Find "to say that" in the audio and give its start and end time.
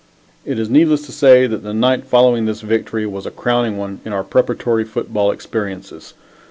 1.05-1.61